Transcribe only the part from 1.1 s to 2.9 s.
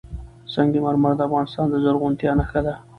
د افغانستان د زرغونتیا نښه ده.